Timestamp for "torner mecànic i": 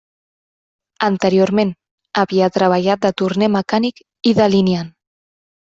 3.23-4.37